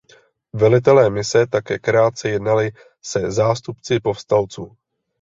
[0.53, 4.77] Velitelé mise také krátce jednali se zástupci povstalců.